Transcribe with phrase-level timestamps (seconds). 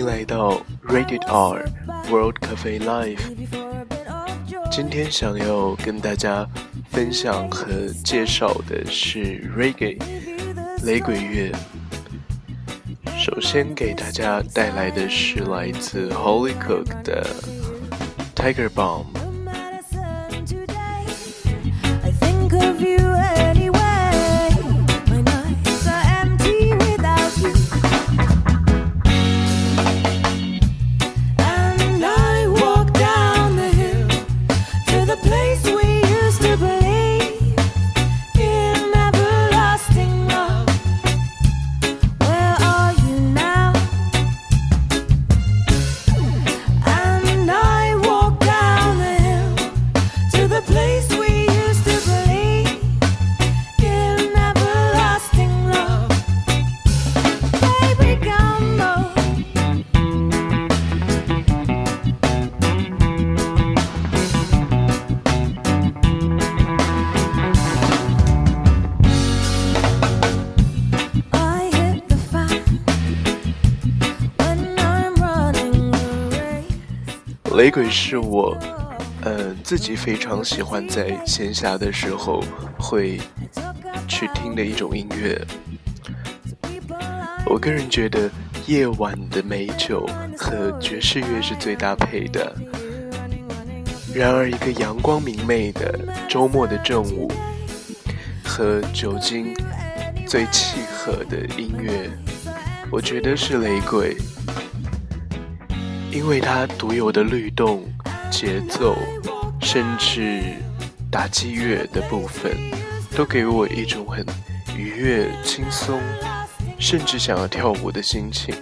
[0.00, 1.62] 欢迎来到 Rated R
[2.10, 3.20] World Cafe Live。
[4.70, 6.48] 今天想要跟大家
[6.90, 10.00] 分享和介绍的是 Reggae
[10.84, 11.52] 雷鬼乐。
[13.18, 17.26] 首先给大家带来的是来自 Holy Cook 的
[18.34, 19.19] Tiger Bomb。
[77.60, 78.56] 雷鬼是我，
[79.22, 82.42] 嗯，自己非常喜欢在闲暇的时候
[82.78, 83.20] 会
[84.08, 85.38] 去听的一种音乐。
[87.44, 88.30] 我个人觉得
[88.66, 92.50] 夜晚的美酒和爵士乐是最搭配的。
[94.14, 96.00] 然而，一个阳光明媚的
[96.30, 97.30] 周末的正午，
[98.42, 99.54] 和酒精
[100.26, 102.10] 最契合的音乐，
[102.90, 104.16] 我觉得是雷鬼。
[106.12, 107.84] 因为它独有的律动、
[108.30, 108.96] 节奏，
[109.60, 110.42] 甚至
[111.10, 112.56] 打击乐的部分，
[113.16, 114.26] 都给我一种很
[114.76, 116.00] 愉悦、轻松，
[116.78, 118.54] 甚至想要跳舞的心情。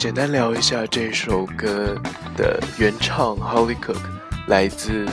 [0.00, 1.94] 简单聊一下这首歌
[2.34, 4.00] 的原唱 Holly Cook，
[4.46, 5.06] 来自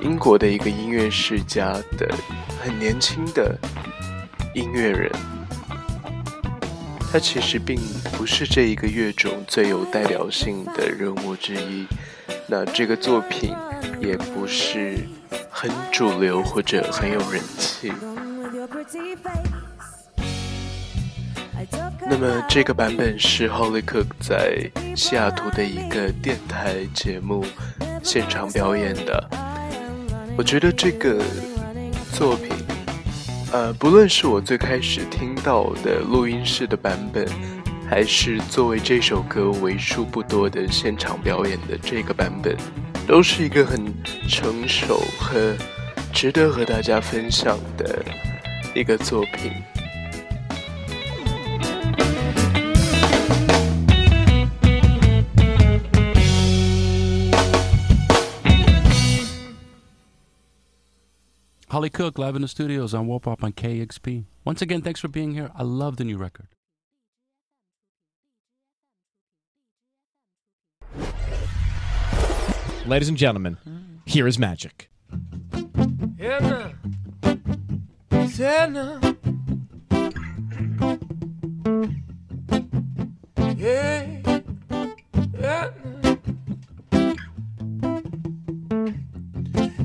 [0.00, 2.12] 英国的一个音乐世家的
[2.60, 3.56] 很年轻的
[4.56, 5.08] 音乐人。
[7.12, 7.80] 他其实并
[8.18, 11.86] 不是这一个乐种最有代表性的人物之一，
[12.48, 13.54] 那这个作品
[14.00, 14.98] 也不是
[15.48, 17.92] 很主流或者很有人气。
[22.08, 27.44] 那么这个版本是 Holy Cook 在西雅图的一个电台节目
[28.02, 29.30] 现场表演的。
[30.36, 31.22] 我觉得这个
[32.12, 32.50] 作品，
[33.52, 37.26] 呃，不论是我最开始听到的录音室的版本，
[37.88, 42.56] 还是作为这首歌为数不多的现场表演的这个版本，
[43.06, 43.92] 都是一个很
[44.28, 45.54] 成熟和
[46.12, 48.04] 值得和大家分享的
[48.74, 49.52] 一个作品。
[61.72, 64.26] Holly Cook live in the studios on Warp Up on KXP.
[64.44, 65.50] Once again, thanks for being here.
[65.54, 66.48] I love the new record.
[72.84, 73.56] Ladies and gentlemen,
[74.04, 74.90] here is magic.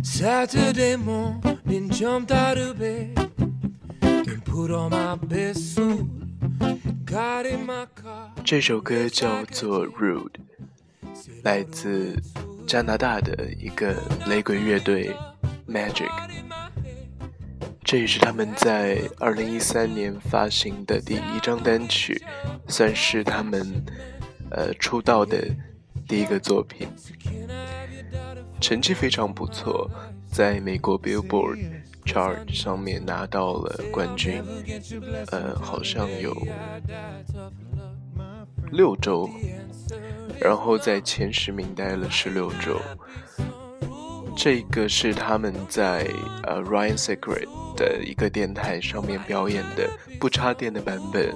[0.03, 1.56] Saturday morning,
[1.97, 3.17] jumped out of bed
[4.01, 6.05] and put on my best suit.
[8.43, 10.29] 这首歌叫做《Rude》，
[11.43, 12.21] 来自
[12.67, 13.95] 加拿大的一个
[14.27, 15.11] 雷鬼乐队
[15.67, 16.11] Magic。
[17.83, 22.21] 这也是他们在二零一三年发行的第一张单曲，
[22.67, 23.83] 算是他们
[24.51, 25.43] 呃出道的
[26.07, 26.87] 第一个作品。
[28.61, 29.89] 成绩非常不错，
[30.37, 31.57] 在美国 Billboard
[32.05, 34.39] chart 上面拿到了冠军，
[35.31, 36.31] 呃，好像有
[38.71, 39.27] 六周，
[40.39, 42.79] 然后在前十名待了十六周。
[44.35, 46.07] 这个是他们在
[46.43, 49.89] 呃 Ryan Secret 的一个电台上面表演的
[50.19, 51.35] 不插电的版本。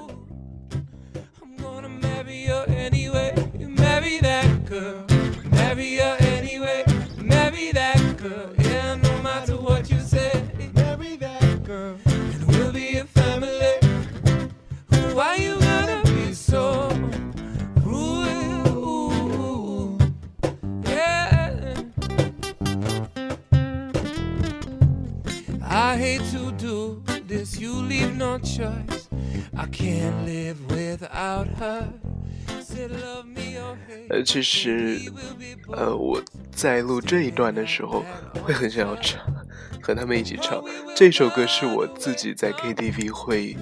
[26.31, 29.07] To do this, you leave no choice.
[29.55, 31.83] I can't live without her.
[34.09, 35.11] 呃，其实，
[35.73, 38.05] 呃，我在录这一段的时候，
[38.43, 39.21] 会很想要唱，
[39.81, 40.63] 和他们一起唱。
[40.95, 43.57] 这首歌是我自己在 KTV 会，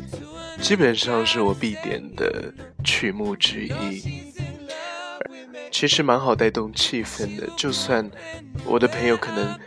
[0.62, 4.32] 基本上是我必点的曲目之一。
[5.72, 8.10] 其实蛮好带动气氛的，就算
[8.66, 9.60] 我的朋友可能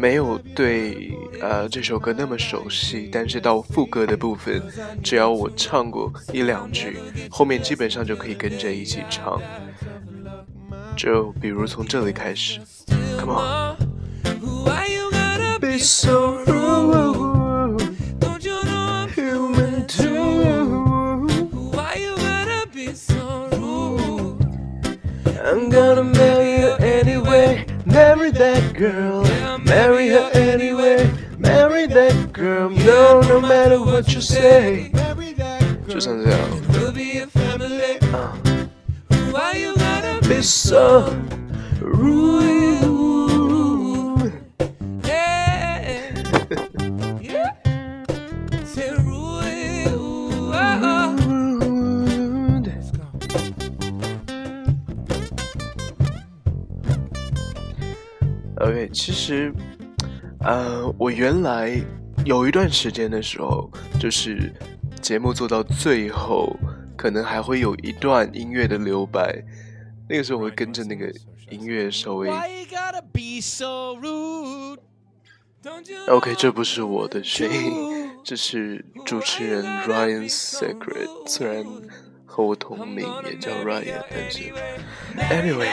[0.00, 1.12] 没有对
[1.42, 4.62] 呃这首歌那么熟悉，但是到副歌的部分，
[5.04, 6.96] 只要我唱过一两句，
[7.30, 9.38] 后面基本上就可以跟着一起唱。
[10.96, 12.58] 就比如从这里开始
[13.18, 13.76] ，Come on。
[14.64, 17.82] Why you gotta be so rude,
[18.20, 21.28] Don't you know I'm human too.
[21.72, 24.46] Why you gotta be so rude?
[25.44, 27.66] I'm gonna marry her anyway.
[27.84, 29.29] Marry that girl.
[29.70, 31.08] Marry her anyway.
[31.38, 32.70] Marry that girl.
[32.70, 34.90] No, no matter what you say.
[35.86, 36.66] Just on the.
[36.72, 37.98] We'll be a family.
[38.02, 38.32] Uh.
[39.30, 41.16] Why you gotta be so
[41.80, 42.59] rude?
[58.92, 59.52] 其实，
[60.40, 61.80] 呃，我原来
[62.24, 64.52] 有一段时间的时候，就是
[65.00, 66.56] 节目做到最后，
[66.96, 69.42] 可能还会有一段音乐的留白，
[70.08, 71.10] 那个时候我会跟着那个
[71.50, 72.30] 音乐稍微。
[76.08, 81.64] OK，这不是我的声音，这是主持人 Ryan Secret，虽然
[82.24, 84.50] 和我同名，也叫 Ryan，但是
[85.16, 85.68] Anyway，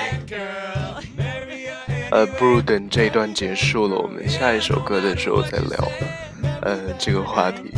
[2.09, 5.91] 呃，不如等这一段结束了，我们下一首歌的时候再聊，
[6.61, 7.71] 呃，这个话题。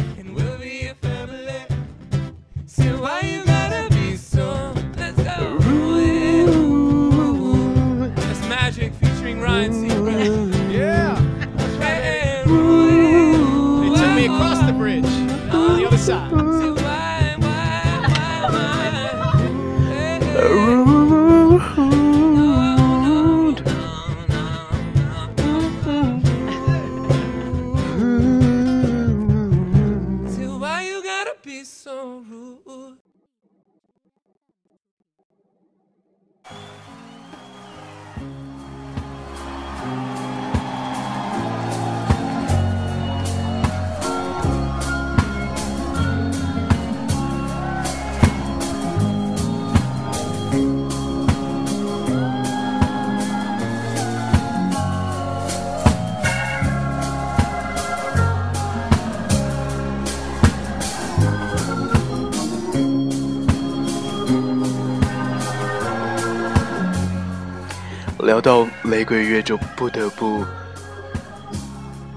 [68.39, 70.45] 聊到雷鬼乐，就不得不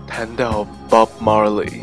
[0.07, 1.83] 谈到 Bob Marley，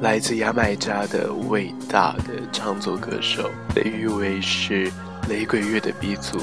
[0.00, 4.90] 来自牙买加的伟大的唱作歌手，被誉为是
[5.28, 6.40] 雷鬼乐的鼻祖。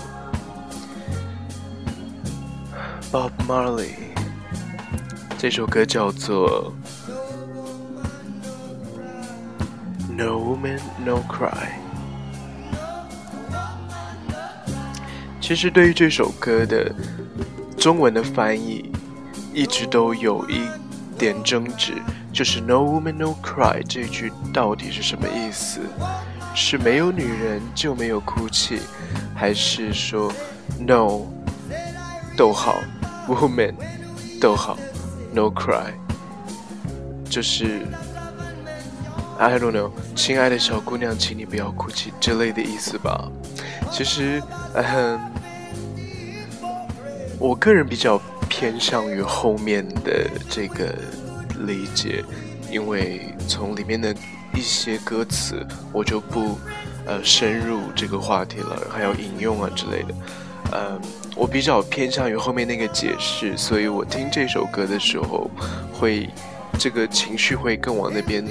[3.11, 3.89] Bob Marley
[5.37, 6.71] 这首歌叫做
[10.13, 11.49] 《No Woman No Cry》。
[15.47, 16.93] 其实对于这首歌的
[17.77, 18.91] 中文的翻译，
[19.53, 20.67] 一直都有一
[21.17, 21.93] 点争执，
[22.33, 25.79] 就是 “No woman no cry” 这句到底是什么意思？
[26.53, 28.81] 是没有女人就没有哭泣，
[29.33, 30.29] 还是说
[30.85, 31.21] “No”
[32.35, 32.75] 逗号
[33.29, 33.73] “woman”
[34.41, 34.77] 逗号
[35.33, 35.93] “no cry”？
[37.29, 37.87] 就是
[39.39, 43.31] I don't know，亲爱的小姑娘，请你不要哭泣之类的意思吧。
[43.91, 44.41] 其实，
[44.73, 45.19] 嗯，
[47.39, 50.93] 我个人比较偏向于后面的这个
[51.65, 52.23] 理解，
[52.71, 54.15] 因为从里面的
[54.53, 56.57] 一些歌词，我就不
[57.05, 60.13] 呃深入这个话题了，还有引用啊之类的。
[60.73, 61.01] 嗯，
[61.35, 65.49] 我比较偏向于后面那个解释，所以我听这首歌的时候，
[65.93, 66.29] 会
[66.77, 68.45] 这个情绪会更往那边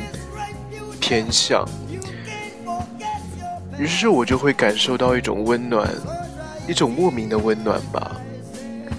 [1.00, 1.64] 偏向。
[3.78, 5.88] 于是我就会感受到一种温暖，
[6.66, 8.12] 一种莫名的温暖吧，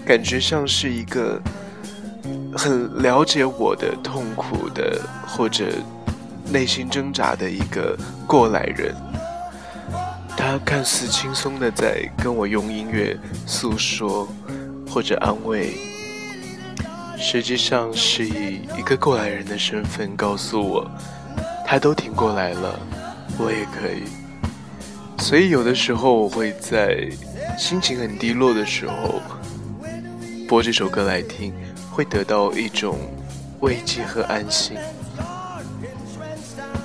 [0.06, 1.42] 感觉像是一个
[2.56, 5.66] 很了解我的痛苦的或者
[6.52, 8.96] 内心挣扎的一个过来人。
[10.38, 13.18] 他看似轻松的在跟我用音乐
[13.48, 14.28] 诉说
[14.88, 15.74] 或者安慰，
[17.18, 20.90] 实际上是以一个过来人的身份告诉我，
[21.66, 22.80] 他都挺过来了，
[23.40, 24.04] 我也可以。
[25.28, 27.06] 所以有的时候我会在
[27.58, 29.22] 心情很低落的时候
[30.48, 31.54] 播这首歌来听，
[31.92, 32.98] 会得到一种
[33.60, 34.78] 慰藉和安心。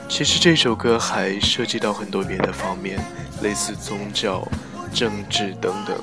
[0.08, 2.98] 其实这首歌还涉及到很多别的方面。
[3.42, 4.44] 类似宗教、
[4.92, 5.96] 政治等等，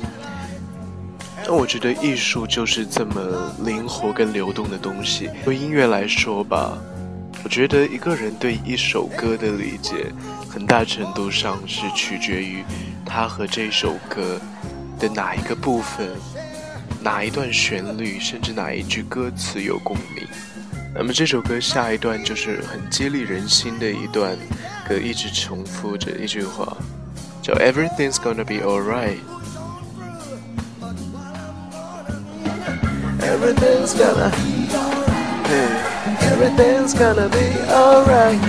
[1.44, 5.30] 但我觉得艺术就是这么灵活跟流动的东西。
[5.44, 6.78] 对音乐来说吧，
[7.44, 10.06] 我觉得一个人对一首歌的理解，
[10.50, 12.64] 很大程度上是取决于
[13.06, 14.40] 他和这首歌
[15.00, 16.10] 的哪一个部分、
[17.02, 20.28] 哪一段旋律，甚至哪一句歌词有共鸣。
[20.94, 24.38] 那么这首歌下一段就是很激励人心的一段
[24.88, 26.78] 歌，一直重复着一句话。
[27.44, 29.20] So everything's gonna be alright.
[33.22, 34.32] Everything's gonna,
[35.46, 35.89] hey,
[36.32, 38.40] everything's gonna be alright.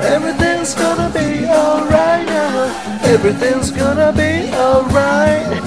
[0.00, 3.00] Everything's gonna be alright now.
[3.04, 5.62] Everything's gonna be alright.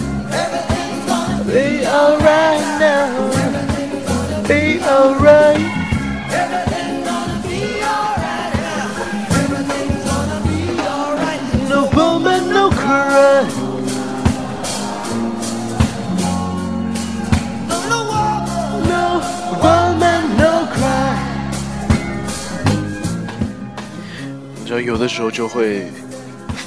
[1.47, 4.47] Be alright now.
[4.47, 6.66] Be alright.
[24.97, 25.91] 有的时候就会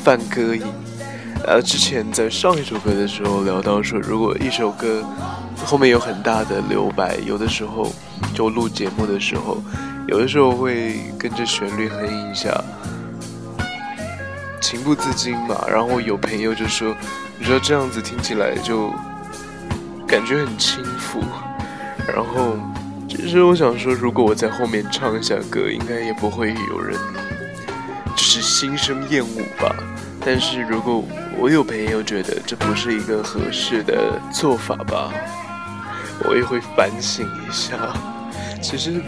[0.04, 0.62] 犯歌瘾。
[1.44, 5.04] 呃，之前在上一首歌的时候聊到说，如果一首歌
[5.64, 7.92] 后面有很大的留白，有的时候
[8.32, 9.60] 就录节目的时候，
[10.06, 12.62] 有的时候会跟着旋律哼一下。
[14.60, 16.94] 情不自禁嘛，然后有朋友就说
[17.36, 18.92] ：“你说这样子听起来就
[20.06, 21.18] 感觉很轻浮。”
[22.06, 22.56] 然后
[23.08, 26.96] 其实我想说，如果我在后面唱一下歌，应该也不会有人
[28.30, 29.74] 是心生厌恶吧。
[30.24, 31.04] 但是如果
[31.36, 35.12] 我有朋友觉得这不是一个合适的做法吧，
[36.24, 37.76] 我也会反省一下。
[38.62, 39.02] 其实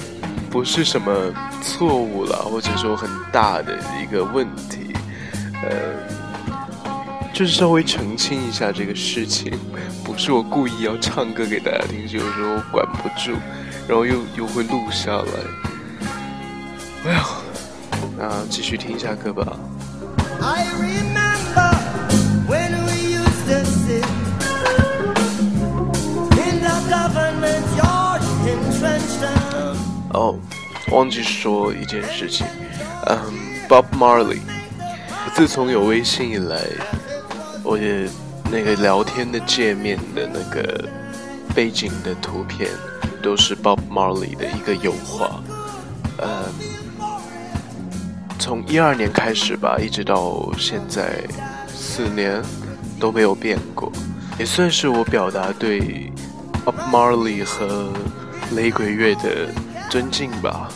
[0.51, 1.15] 不是什么
[1.63, 4.93] 错误了，或者说很大的一个问题。
[5.63, 5.71] 呃，
[7.33, 9.57] 就是稍微澄清一下这个事情，
[10.03, 13.37] 不是我故意要唱歌给大家听，是有时候管不住，
[13.87, 15.33] 然后又又会录下来。
[17.05, 17.25] 哎呀，
[18.23, 19.45] 那继续听一下歌吧。
[30.15, 30.39] 哦，
[30.93, 32.47] 忘记说一件事情，
[33.09, 33.19] 嗯
[33.69, 34.39] ，Bob Marley。
[35.35, 36.61] 自从有微信以来，
[37.65, 38.09] 我的
[38.53, 40.89] 那个聊天的界面的那个
[41.57, 42.71] 背景的图片
[43.21, 45.43] 都是 Bob Marley 的一个油画。
[46.19, 46.45] 嗯，
[48.45, 51.23] 从一二年开始吧，一直到现在
[51.73, 52.43] 四年
[52.99, 53.93] 都没有变过，
[54.37, 56.13] 也算是我表达对
[56.65, 57.93] Bob Marley 和
[58.57, 59.49] 雷鬼乐的
[59.89, 60.69] 尊敬吧。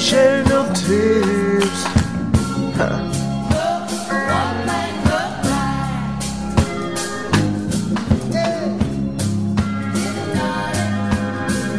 [0.00, 1.84] Don't shed no tears.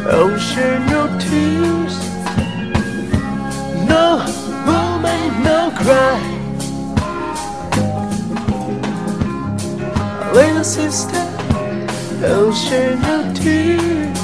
[0.04, 1.98] Don't shed no tears.
[5.82, 6.20] cry.
[10.32, 11.24] Little sister,
[12.20, 14.18] don't shed no tears.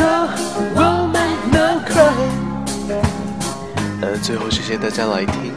[0.00, 0.26] No
[0.74, 0.97] woman, no.
[4.00, 5.52] 呃，最后谢谢大家来听，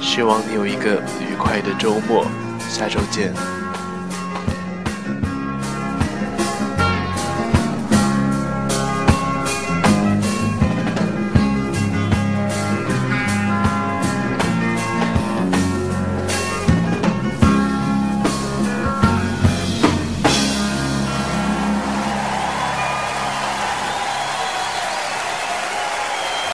[0.00, 2.26] 希望你有一个愉快的周末，
[2.70, 3.32] 下周见。